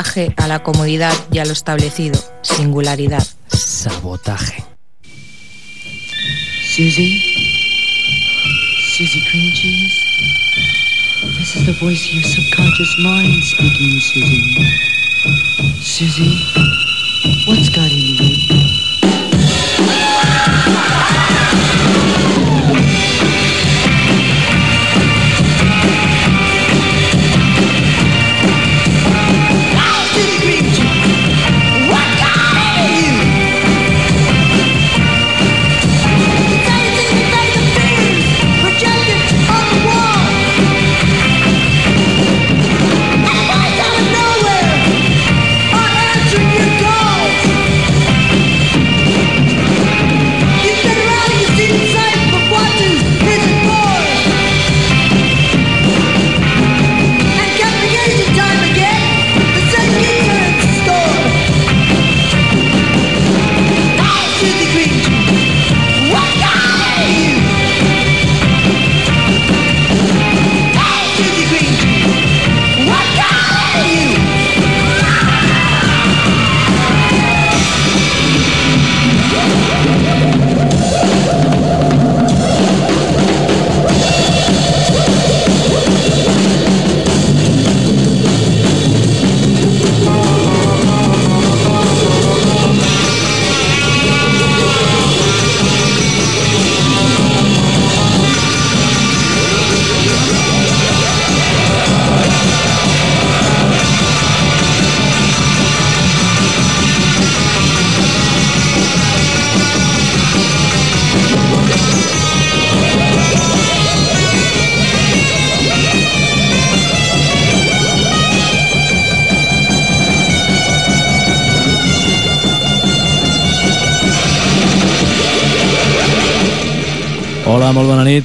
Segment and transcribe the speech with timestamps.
[0.00, 2.18] Sabotaje a la comodidad y a lo establecido.
[2.40, 3.22] Singularidad.
[3.48, 4.64] Sabotaje.
[6.64, 7.20] Susie?
[8.96, 9.92] Susie Cream Cheese?
[11.38, 14.56] This is the voice of your subconscious mind speaking, Susie.
[15.82, 16.46] Susie,
[17.46, 18.70] what's got into you?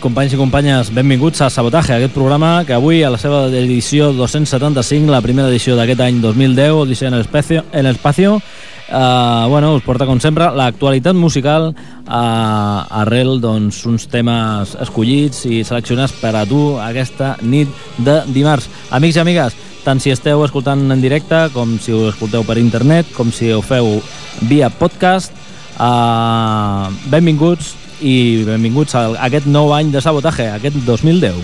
[0.06, 0.92] Companys i companyes.
[0.94, 5.74] Benvinguts a Sabotaje, aquest programa que avui, a la seva edició 275, la primera edició
[5.80, 11.18] d'aquest any 2010, Odissea en l'espacio, en l'espacio eh, bueno, us porta, com sempre, l'actualitat
[11.18, 18.20] musical eh, arrel doncs, uns temes escollits i seleccionats per a tu aquesta nit de
[18.36, 18.70] dimarts.
[18.94, 23.10] Amics i amigues, tant si esteu escoltant en directe com si ho escolteu per internet,
[23.18, 23.98] com si ho feu
[24.46, 25.34] via podcast,
[25.80, 31.35] eh, benvinguts i benvinguts a aquest nou any de sabotatge, aquest 2010.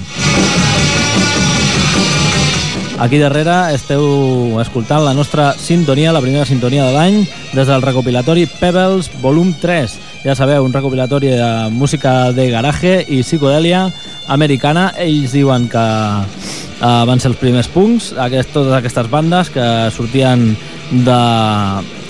[3.01, 7.16] Aquí darrere esteu escoltant la nostra sintonia, la primera sintonia de l'any,
[7.50, 9.95] des del recopilatori Pebbles Volum 3.
[10.22, 13.88] Ja sabeu, un recopilatori de música de garaje i psicodèlia
[14.29, 14.91] americana.
[15.01, 19.66] Ells diuen que uh, van ser els primers punks, aquest, totes aquestes bandes que
[19.97, 20.51] sortien
[20.91, 21.19] de,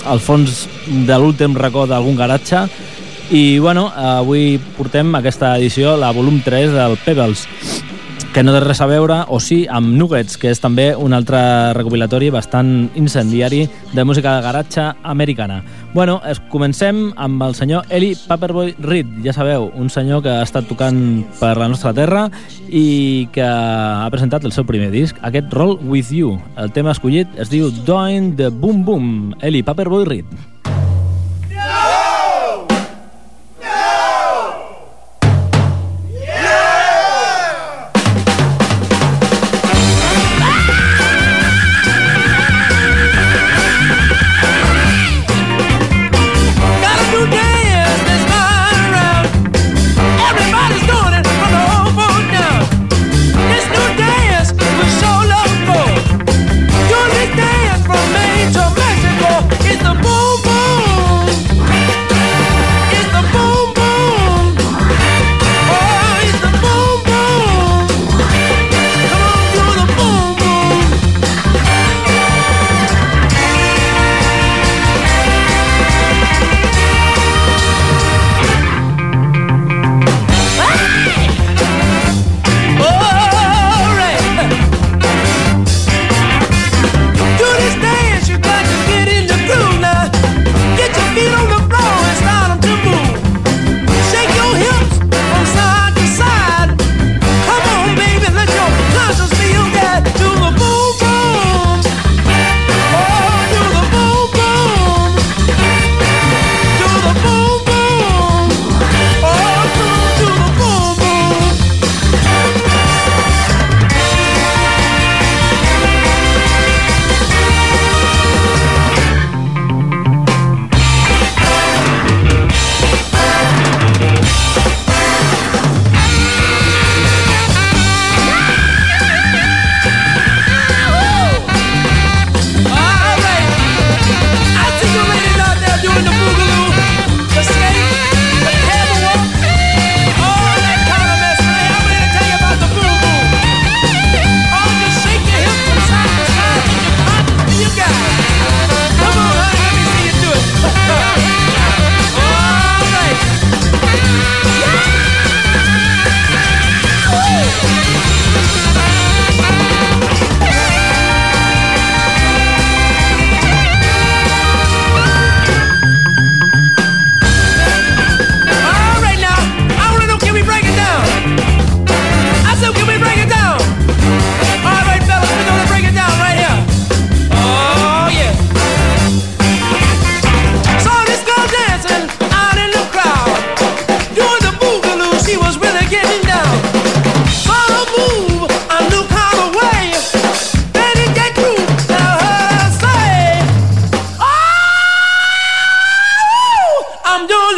[0.04, 0.66] al fons
[1.08, 2.66] de l'últim racó d'algun garatge
[3.32, 7.46] i bueno, avui portem aquesta edició, la volum 3 del Pebbles,
[8.34, 11.40] que no té res a veure, o sí, amb Nuggets, que és també un altre
[11.72, 13.62] recopilatori bastant incendiari
[13.94, 15.62] de música de garatge americana.
[15.94, 20.44] Bueno, es, comencem amb el senyor Eli Paperboy Reed, ja sabeu, un senyor que ha
[20.44, 22.26] estat tocant per la nostra terra
[22.68, 26.36] i que ha presentat el seu primer disc, aquest Roll With You.
[26.60, 30.51] El tema escollit es diu Doing the Boom Boom, Eli Paperboy Reed.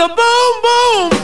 [0.09, 1.24] boom boom.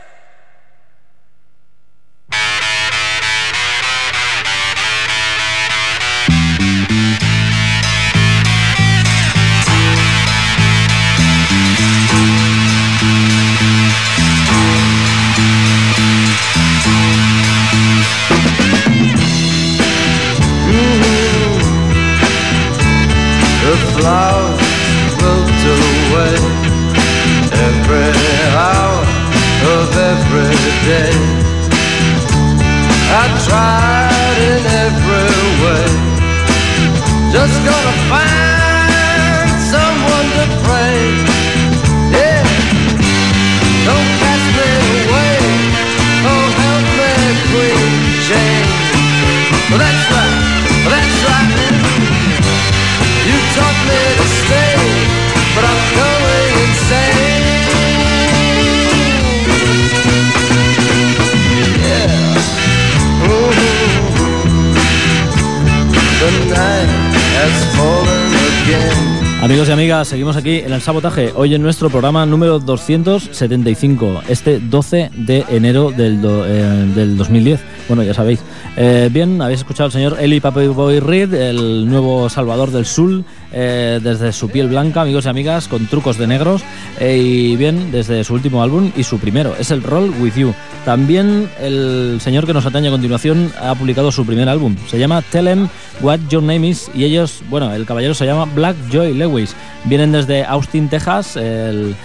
[69.61, 71.33] Amigos y amigas, seguimos aquí en el sabotaje.
[71.35, 77.59] Hoy en nuestro programa número 275, este 12 de enero del, do- eh, del 2010.
[77.87, 78.39] Bueno, ya sabéis.
[78.75, 83.99] Eh, bien, habéis escuchado al señor Eli Papaboy Reed, el nuevo Salvador del Sul, eh,
[84.01, 86.63] desde su piel blanca, amigos y amigas, con trucos de negros.
[86.99, 90.53] eh, y bien, desde su último álbum y su primero, es el Roll With You.
[90.85, 94.75] También el señor que nos atañe a continuación ha publicado su primer álbum.
[94.87, 95.67] Se llama Tell 'em
[96.01, 96.89] What Your Name Is.
[96.93, 99.55] Y ellos, bueno, el caballero se llama Black Joy Lewis.
[99.85, 101.35] Vienen desde Austin, Texas.
[101.35, 101.95] El,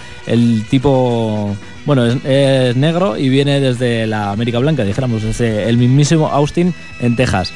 [0.69, 6.27] tipo, bueno, es, es negro y viene desde la América Blanca, dijéramos, desde el mismísimo
[6.27, 7.53] Austin en Texas.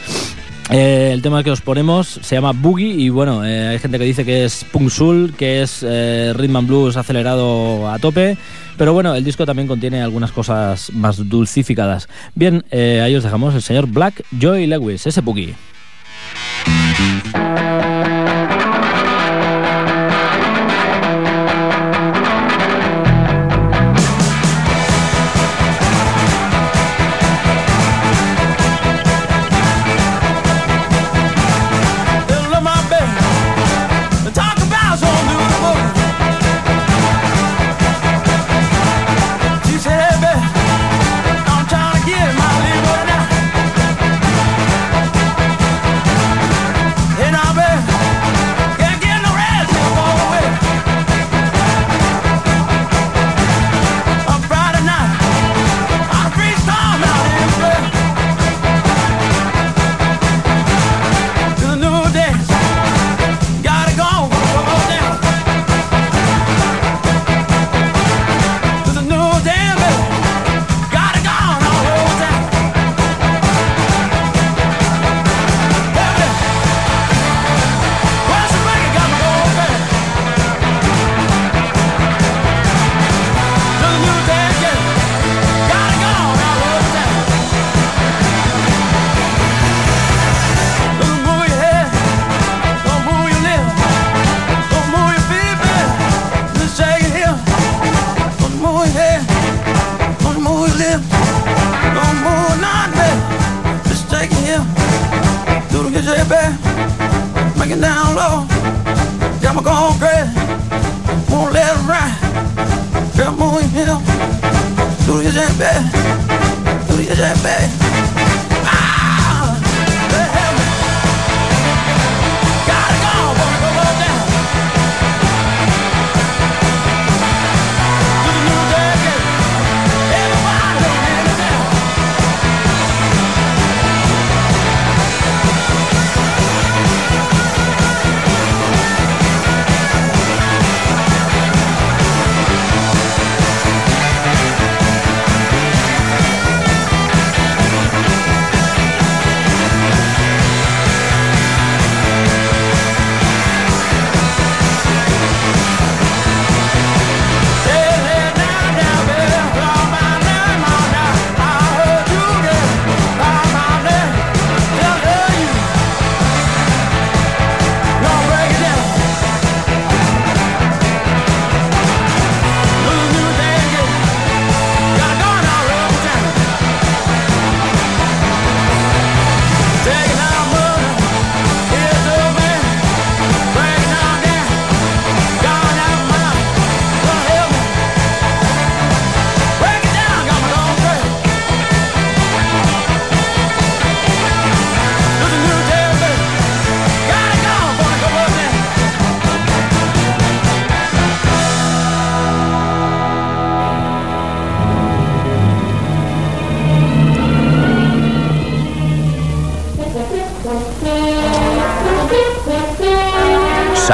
[0.74, 4.06] Eh, el tema que os ponemos se llama Boogie y bueno, eh, hay gente que
[4.06, 8.38] dice que es punk soul, que es eh, rhythm and blues acelerado a tope,
[8.78, 12.08] pero bueno, el disco también contiene algunas cosas más dulcificadas.
[12.36, 15.56] Bien, eh, ahí os dejamos el señor Black Joy Lewis, ese Boogie.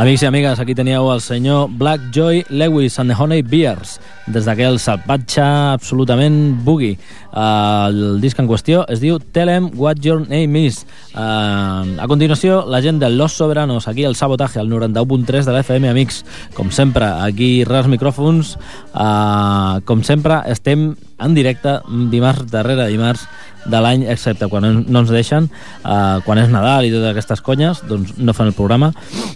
[0.00, 3.98] Amics i amigues, aquí teníeu el senyor Black Joy Lewis and the Honey Bears,
[4.32, 6.94] des d'aquell salvatge absolutament boogie.
[7.30, 10.82] Uh, el disc en qüestió es diu Tell Em What Your Name Is.
[11.14, 15.60] Uh, a continuació, la gent de Los Soberanos, aquí el Sabotaje, al 91.3 de la
[15.60, 16.24] FM, amics.
[16.54, 18.56] Com sempre, aquí res micròfons.
[18.94, 21.78] Uh, com sempre, estem en directe
[22.10, 23.28] dimarts darrere dimarts
[23.66, 25.50] de l'any, excepte quan no ens deixen,
[25.84, 28.88] uh, quan és Nadal i totes aquestes conyes, doncs no fan el programa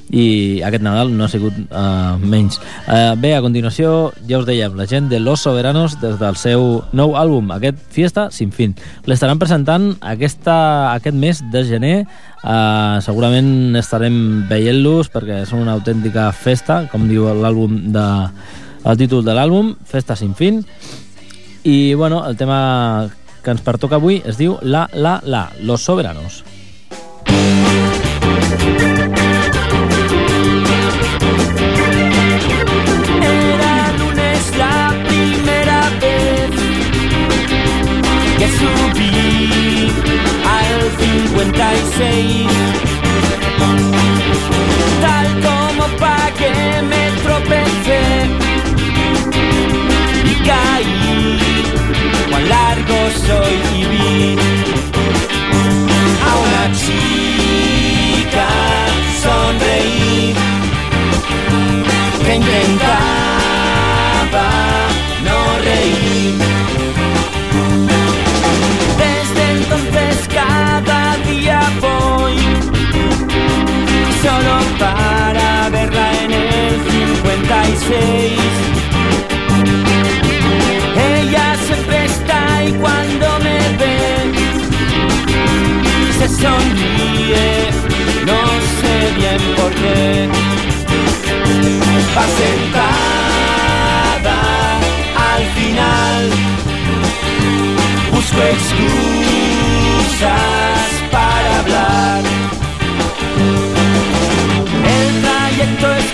[0.08, 2.56] i aquest Nadal no ha sigut uh, menys.
[2.86, 6.80] Uh, bé, a continuació, ja us dèiem, la gent de Los Soberanos des del seu
[6.96, 8.74] nou àlbum, aquest Fiesta Sin Fin.
[9.06, 10.56] L'estaran presentant aquesta,
[10.92, 11.94] aquest mes de gener,
[12.42, 14.18] uh, segurament estarem
[14.50, 18.06] veient-los perquè són una autèntica festa, com diu l'àlbum de
[18.84, 20.60] el títol de l'àlbum, Festa Sin Fin,
[21.64, 23.08] i bueno, el tema
[23.44, 26.42] que ens pertoca avui es diu La La La, Los Soberanos.
[27.24, 27.83] Era
[41.36, 42.46] 56.
[45.00, 48.02] Tal como pagué me tropecé
[50.24, 51.38] y caí.
[52.30, 54.36] Cuán largo soy y vi
[56.28, 58.48] a una chica
[59.22, 60.36] sonreír
[62.24, 63.13] que intentaba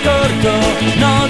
[0.02, 0.52] corto,
[0.98, 1.29] no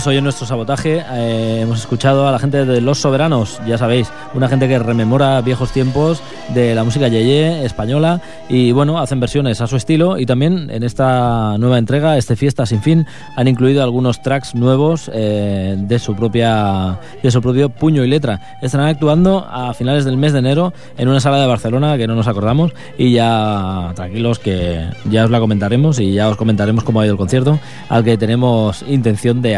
[0.00, 3.76] Amigos, hoy en nuestro sabotaje eh, hemos escuchado a la gente de Los Soberanos, ya
[3.76, 6.22] sabéis, una gente que rememora viejos tiempos
[6.54, 10.84] de la música yeye española y bueno, hacen versiones a su estilo y también en
[10.84, 16.16] esta nueva entrega, este Fiesta sin fin, han incluido algunos tracks nuevos eh, de su
[16.16, 18.58] propia de su propio puño y letra.
[18.62, 22.14] Estarán actuando a finales del mes de enero en una sala de Barcelona que no
[22.14, 27.00] nos acordamos y ya tranquilos que ya os la comentaremos y ya os comentaremos cómo
[27.00, 27.58] ha ido el concierto
[27.90, 29.56] al que tenemos intención de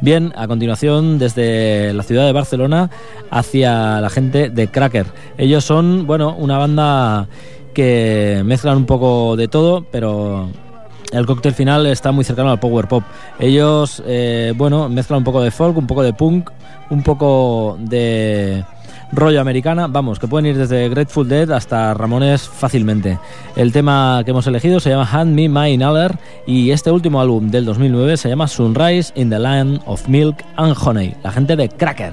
[0.00, 2.90] Bien, a continuación desde la ciudad de Barcelona
[3.30, 5.06] hacia la gente de Cracker.
[5.38, 7.28] Ellos son, bueno, una banda
[7.74, 10.48] que mezclan un poco de todo, pero
[11.12, 13.02] el cóctel final está muy cercano al power pop.
[13.38, 16.50] Ellos, eh, bueno, mezclan un poco de folk, un poco de punk,
[16.90, 18.64] un poco de
[19.12, 23.18] rollo americana, vamos, que pueden ir desde Grateful Dead hasta Ramones fácilmente.
[23.56, 27.50] El tema que hemos elegido se llama Hand Me My Inhaler y este último álbum
[27.50, 31.68] del 2009 se llama Sunrise in the Land of Milk and Honey, la gente de
[31.68, 32.12] Cracker.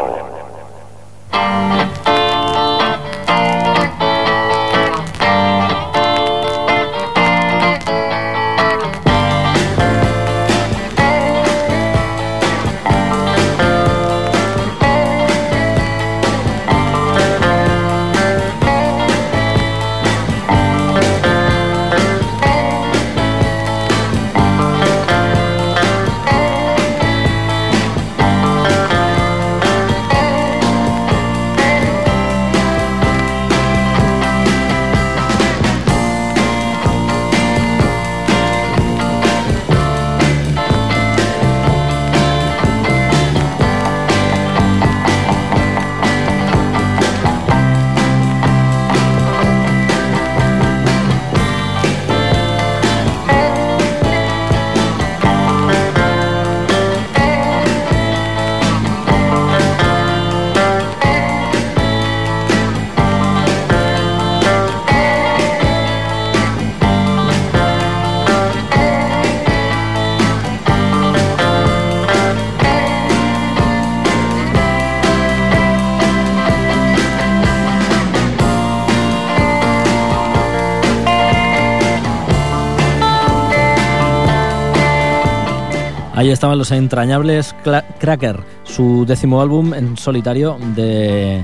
[86.21, 87.55] Ahí estaban los entrañables
[87.97, 91.37] Cracker, su décimo álbum en solitario de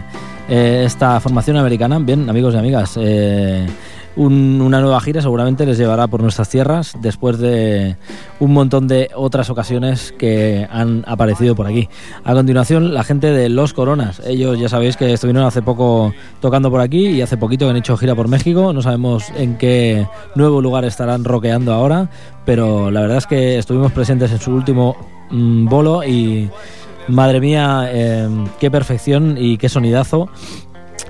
[0.48, 1.98] eh, esta formación americana.
[1.98, 3.66] Bien, amigos y amigas, eh,
[4.18, 7.96] un- una nueva gira seguramente les llevará por nuestras tierras después de
[8.40, 11.90] un montón de otras ocasiones que han aparecido por aquí.
[12.24, 14.22] A continuación, la gente de Los Coronas.
[14.26, 17.98] Ellos ya sabéis que estuvieron hace poco tocando por aquí y hace poquito han hecho
[17.98, 18.74] gira por México.
[18.74, 22.10] No sabemos en qué nuevo lugar estarán rockeando ahora,
[22.46, 24.96] pero la verdad es que estuvimos presentes en su último
[25.32, 26.50] mm, bolo y
[27.08, 28.28] madre mía, eh,
[28.60, 30.30] qué perfección y qué sonidazo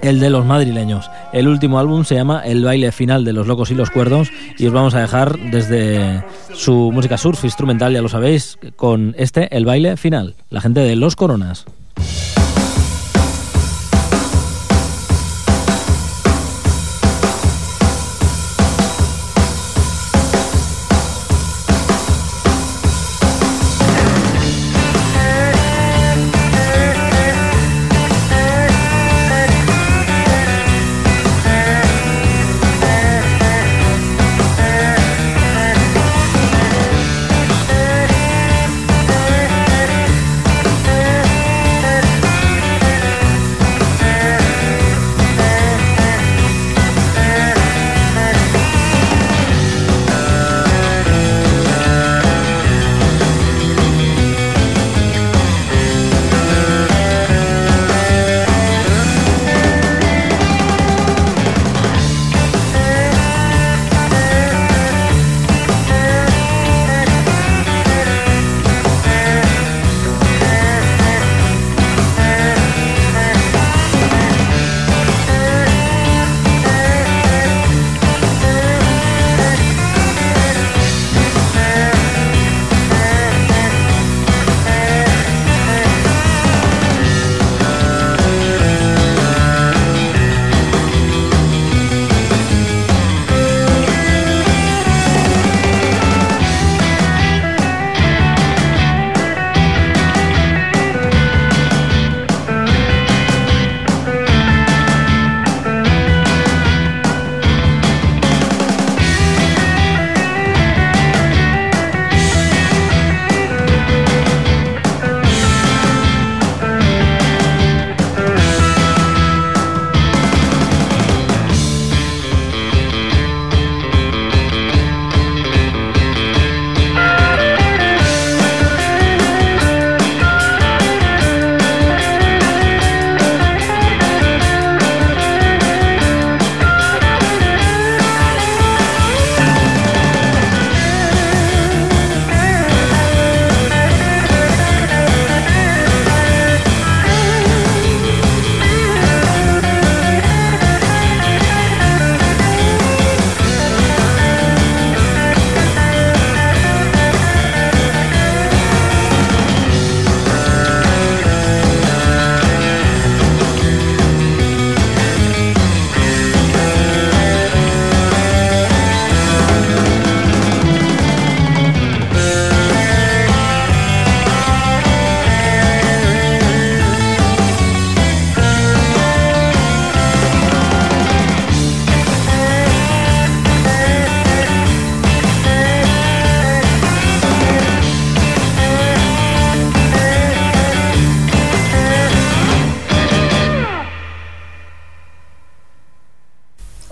[0.01, 1.09] el de los madrileños.
[1.33, 4.67] El último álbum se llama El baile final de los locos y los cuerdos y
[4.67, 9.65] os vamos a dejar desde su música surf instrumental, ya lo sabéis, con este El
[9.65, 11.65] baile final, la gente de Los Coronas.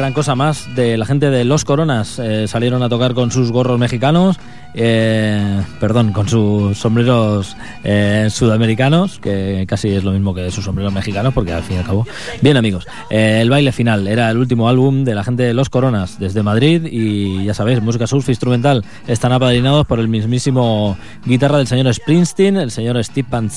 [0.00, 2.18] Gran cosa más de la gente de Los Coronas.
[2.18, 4.38] Eh, salieron a tocar con sus gorros mexicanos,
[4.72, 10.90] eh, perdón, con sus sombreros eh, sudamericanos, que casi es lo mismo que sus sombreros
[10.90, 12.06] mexicanos, porque al fin y al cabo.
[12.40, 16.18] Bien, amigos, el baile final era el último álbum de la gente de Los Coronas
[16.18, 18.82] desde Madrid y ya sabéis, música surf instrumental.
[19.06, 23.50] Están apadrinados por el mismísimo guitarra del señor Springsteen, el señor Steve Van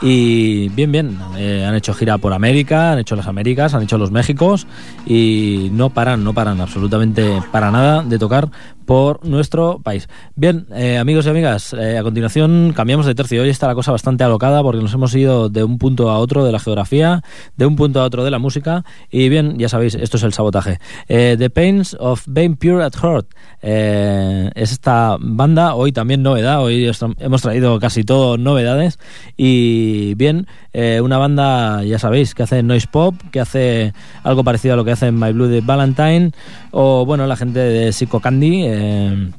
[0.00, 3.98] y bien, bien, eh, han hecho gira por América, han hecho las Américas, han hecho
[3.98, 4.66] los Méxicos
[5.06, 8.48] y no paran, no paran absolutamente para nada de tocar
[8.88, 10.08] por nuestro país.
[10.34, 13.42] Bien, eh, amigos y amigas, eh, a continuación cambiamos de tercio.
[13.42, 16.42] Hoy está la cosa bastante alocada porque nos hemos ido de un punto a otro
[16.42, 17.22] de la geografía,
[17.58, 20.32] de un punto a otro de la música y bien, ya sabéis, esto es el
[20.32, 20.78] sabotaje.
[21.06, 23.26] Eh, The Pains of Being Pure at Heart
[23.60, 28.98] eh, es esta banda, hoy también novedad, hoy hemos traído casi todo novedades
[29.36, 34.74] y bien, eh, una banda, ya sabéis, que hace noise pop, que hace algo parecido
[34.74, 36.32] a lo que hace My Blue Valentine
[36.70, 39.30] o bueno, la gente de Psycho Candy, eh,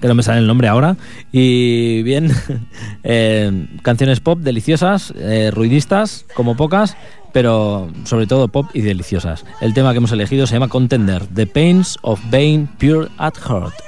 [0.00, 0.96] que no me sale el nombre ahora.
[1.32, 2.30] Y bien,
[3.02, 6.96] eh, canciones pop deliciosas, eh, ruidistas, como pocas,
[7.32, 9.44] pero sobre todo pop y deliciosas.
[9.60, 13.87] El tema que hemos elegido se llama Contender, The Pains of Being Pure at Heart.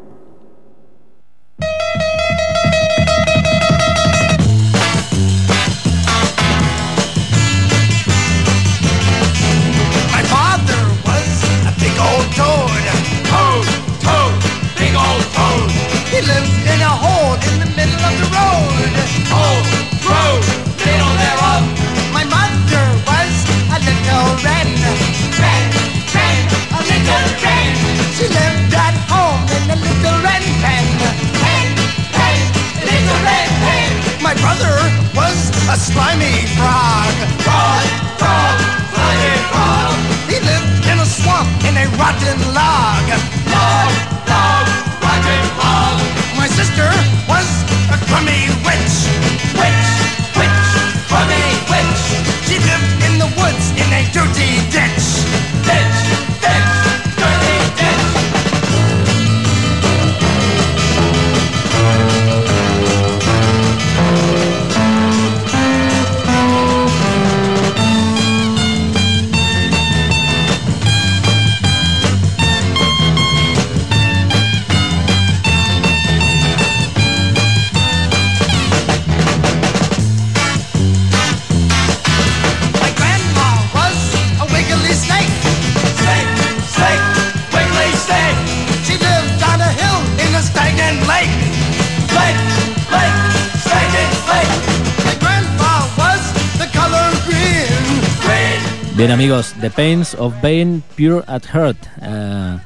[99.11, 101.75] Bien amigos, The Pains of Bane Pure at Heart.
[102.01, 102.59] Eh,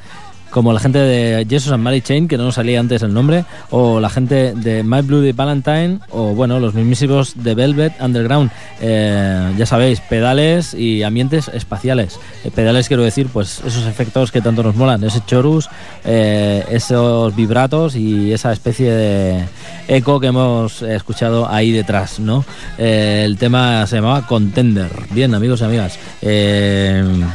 [0.56, 3.44] como la gente de Jesus and Mary Chain, que no nos salía antes el nombre,
[3.72, 8.50] o la gente de My Bloody Valentine, o bueno, los mismísimos de Velvet Underground.
[8.80, 12.22] Eh, ya sabéis, pedales y ambientes espaciales.
[12.46, 15.68] Eh, pedales quiero decir, pues esos efectos que tanto nos molan, ese chorus,
[16.06, 19.46] eh, esos vibratos y esa especie de
[19.90, 22.46] eco que hemos escuchado ahí detrás, ¿no?
[22.78, 24.90] El tema se llamaba Contender.
[25.12, 26.00] Bien, amigos y amigas.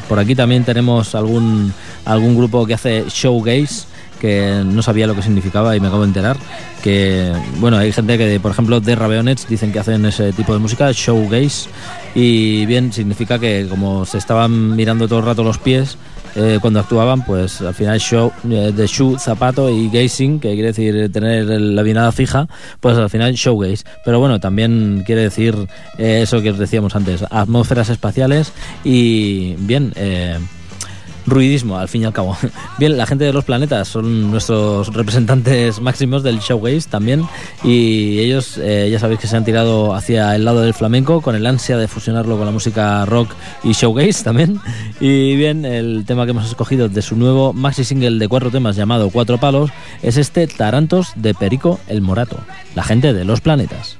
[0.09, 1.71] Por aquí también tenemos algún,
[2.07, 3.87] algún grupo que hace showgaze
[4.21, 6.37] que no sabía lo que significaba y me acabo de enterar
[6.83, 10.59] que bueno hay gente que por ejemplo de Raveonets dicen que hacen ese tipo de
[10.59, 11.69] música showgaze
[12.15, 15.97] y bien significa que como se estaban mirando todo el rato los pies
[16.37, 20.69] eh, cuando actuaban, pues al final show eh, de shoe, zapato y gazing, que quiere
[20.69, 22.47] decir tener la mirada fija,
[22.79, 23.85] pues al final showgaze.
[24.05, 25.57] Pero bueno, también quiere decir
[25.99, 28.53] eh, eso que os decíamos antes, atmósferas espaciales
[28.85, 30.39] y bien, eh,
[31.27, 32.37] ruidismo al fin y al cabo.
[32.79, 37.27] Bien, la gente de los planetas son nuestros representantes máximos del showgaze también
[37.65, 41.35] y ellos eh, ya sabéis que se han tirado hacia el lado del flamenco con
[41.35, 43.33] el ansia de fusionarlo con la música rock
[43.65, 44.61] y showgaze también.
[45.01, 48.77] Y bien, el tema que hemos escogido de su nuevo maxi single de cuatro temas
[48.77, 49.71] llamado Cuatro Palos
[50.03, 52.39] es este Tarantos de Perico el Morato,
[52.75, 54.00] la gente de los planetas.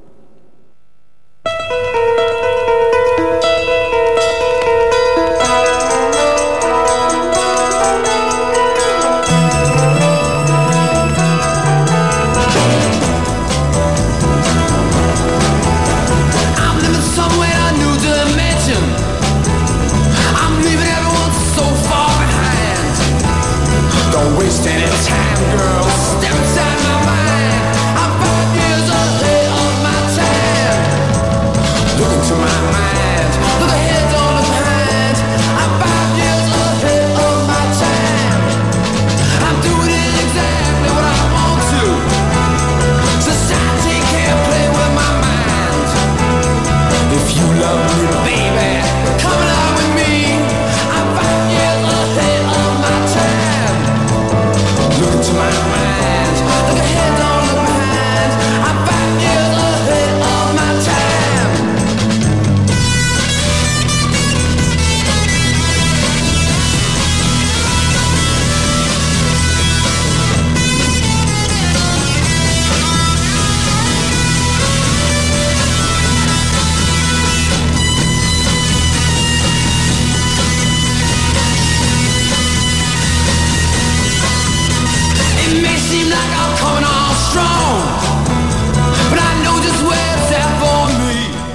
[86.11, 88.00] Like I'm coming on strong,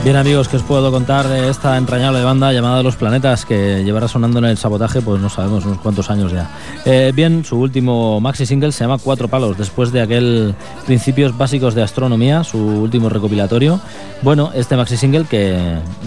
[0.06, 4.06] Bien amigos, ¿qué os puedo contar de esta entrañable banda llamada Los Planetas que llevará
[4.06, 6.48] sonando en el sabotaje pues no sabemos unos cuantos años ya?
[6.84, 10.54] Eh, bien, su último maxi single se llama Cuatro Palos, después de aquel
[10.86, 13.80] Principios Básicos de Astronomía, su último recopilatorio.
[14.22, 15.58] Bueno, este maxi single que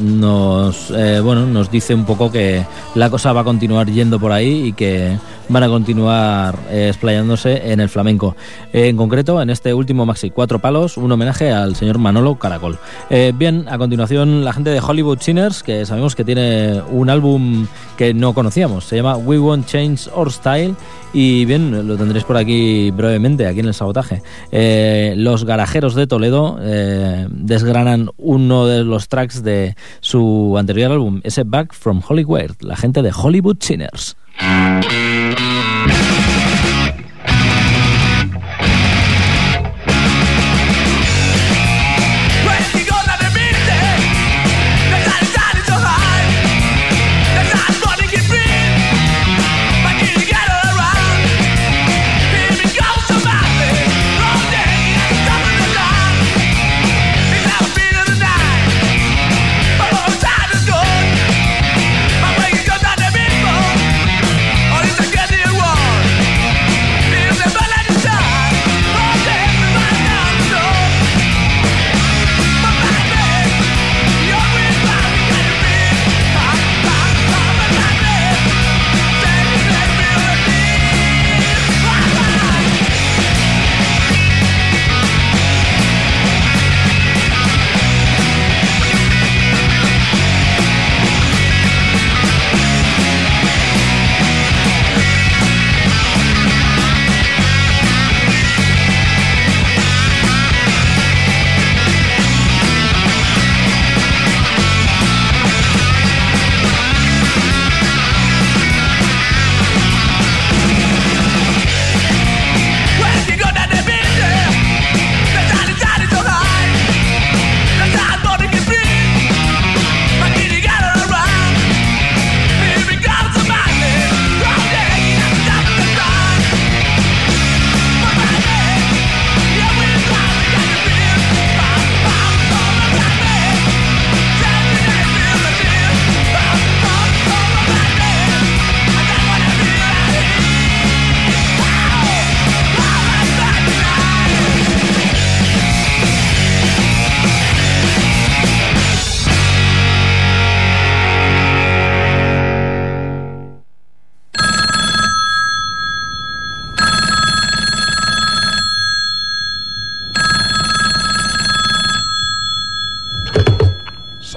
[0.01, 4.31] nos, eh, bueno, nos dice un poco que la cosa va a continuar yendo por
[4.31, 5.17] ahí y que
[5.49, 8.35] van a continuar eh, explayándose en el flamenco.
[8.71, 12.77] Eh, en concreto, en este último maxi, Cuatro Palos, un homenaje al señor Manolo Caracol.
[13.09, 17.67] Eh, bien, a continuación, la gente de Hollywood Sinners, que sabemos que tiene un álbum
[17.97, 20.75] que no conocíamos, se llama We Won't Change Our Style.
[21.11, 24.21] Y bien, lo tendréis por aquí brevemente, aquí en el sabotaje.
[24.51, 31.21] Eh, los garajeros de Toledo eh, desgranan uno de los tracks de su anterior álbum,
[31.23, 34.15] ese Back from Hollywood, la gente de Hollywood Sinners.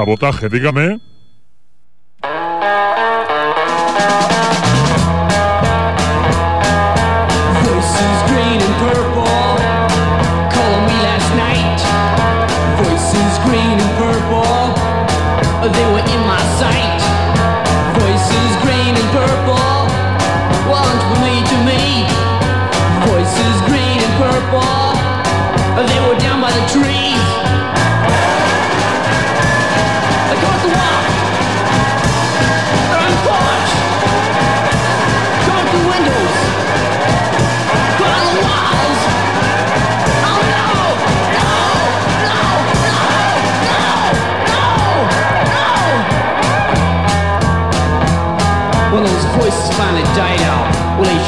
[0.02, 1.11] Sabotaje, dígame.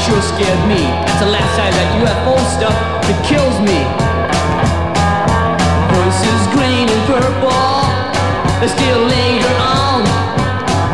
[0.05, 0.85] Sure scared me.
[1.01, 2.77] That's the last of that UFO stuff
[3.09, 3.81] that kills me.
[5.97, 7.89] Voices green and purple,
[8.61, 10.05] they still linger on.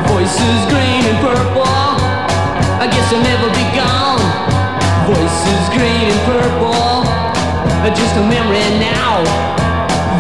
[0.08, 1.68] Voices green and purple,
[2.80, 4.24] I guess they'll never be gone.
[5.12, 7.04] Voices green and purple,
[7.84, 9.28] are just a memory now.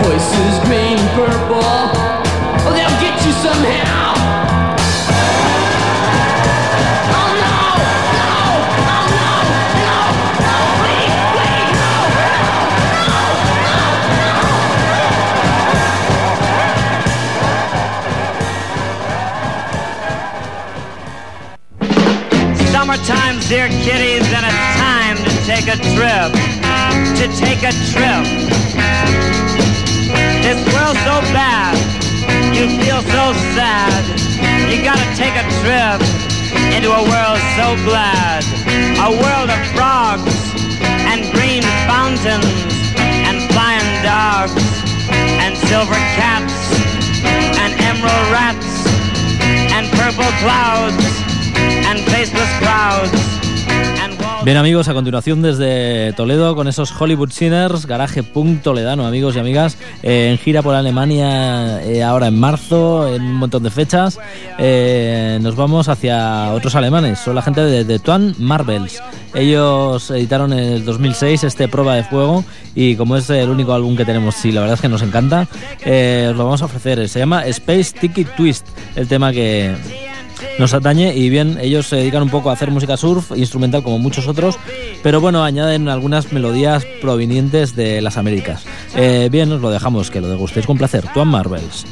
[0.03, 4.10] Voices green and purple, oh, they'll get you somehow.
[23.51, 26.31] Dear kitties, and it's time to take a trip.
[27.19, 28.23] To take a trip.
[30.39, 31.75] This world's so bad,
[32.55, 34.07] you feel so sad.
[34.71, 35.99] You gotta take a trip
[36.71, 38.47] into a world so glad.
[39.03, 40.31] A world of frogs
[41.11, 42.55] and green fountains
[43.03, 44.55] and flying dogs
[45.43, 46.55] and silver cats
[47.59, 48.87] and emerald rats
[49.75, 51.21] and purple clouds
[54.43, 59.77] Bien amigos, a continuación desde Toledo con esos Hollywood Sinners, garaje toledano, amigos y amigas,
[60.01, 64.19] eh, en gira por Alemania eh, ahora en marzo, en un montón de fechas.
[64.57, 68.99] Eh, nos vamos hacia otros alemanes, son la gente de The Twan Marvels.
[69.35, 73.95] Ellos editaron en el 2006 este Prueba de Fuego y como es el único álbum
[73.95, 75.47] que tenemos, sí, la verdad es que nos encanta,
[75.85, 77.07] eh, os lo vamos a ofrecer.
[77.09, 78.65] Se llama Space Tiki Twist,
[78.95, 79.75] el tema que,
[80.59, 83.99] nos atañe y bien, ellos se dedican un poco a hacer música surf, instrumental como
[83.99, 84.57] muchos otros,
[85.03, 88.63] pero bueno, añaden algunas melodías provenientes de las Américas.
[88.95, 91.05] Eh, bien, os lo dejamos, que lo degustéis con placer.
[91.13, 91.85] Tuan Marvels.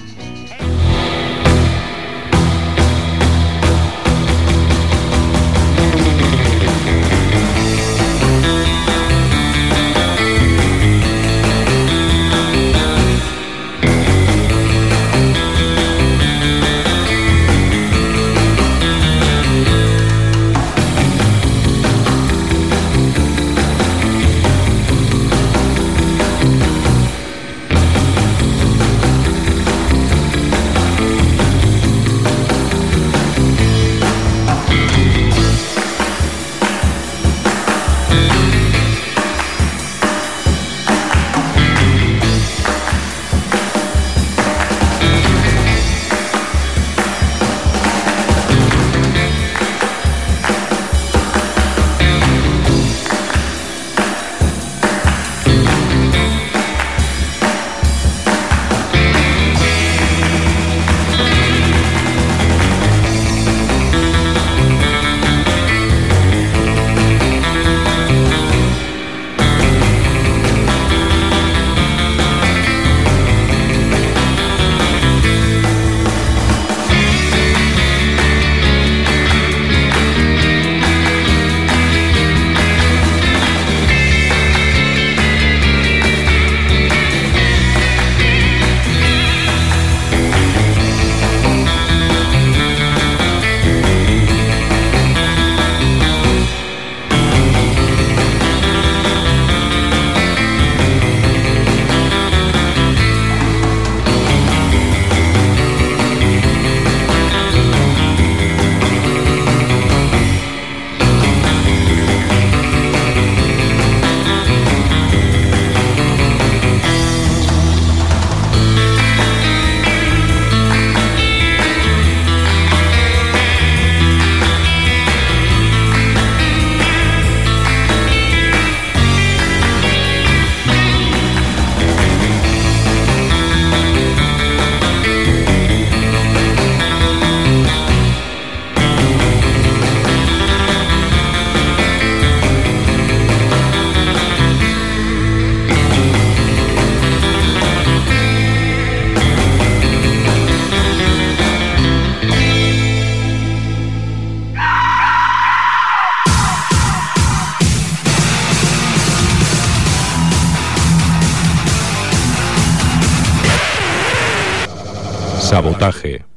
[165.92, 166.29] Sabotaje.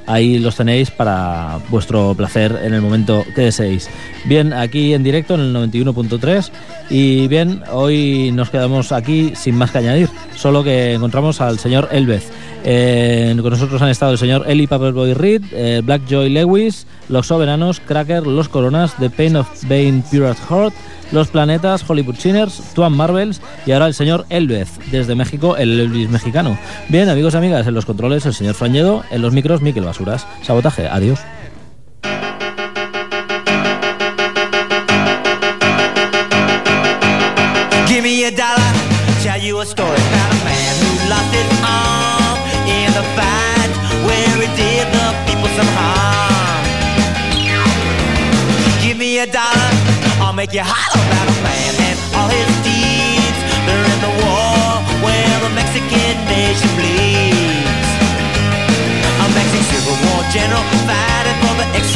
[0.08, 3.90] Ahí los tenéis para vuestro placer en el momento que deseéis.
[4.24, 6.50] Bien, aquí en directo en el 91.3
[6.88, 11.90] y bien, hoy nos quedamos aquí sin más que añadir, solo que encontramos al señor
[11.92, 12.30] Elvez.
[12.64, 17.26] Eh, con nosotros han estado el señor Eli Paperboy Reed, eh, Black Joy Lewis, Los
[17.26, 20.74] Soberanos, Cracker, Los Coronas, The Pain of Bane Pure Heart,
[21.12, 26.10] Los Planetas, Hollywood Sinners, Tuan Marvels y ahora el señor Elvez, desde México, el Elvis
[26.10, 26.58] mexicano.
[26.88, 30.26] Bien, amigos y amigas, en los controles el señor Frañedo, en los micros Miquel Basuras.
[30.42, 31.20] Sabotaje, adiós.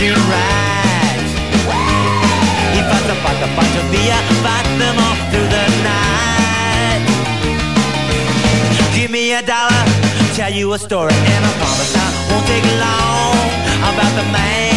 [0.03, 1.33] fortune rides.
[2.75, 7.03] He fights a fight, a fight of fear and fights them off through the night.
[8.95, 9.85] Give me a dollar,
[10.35, 13.37] tell you a story, and I promise I won't take long
[13.91, 14.72] about the man.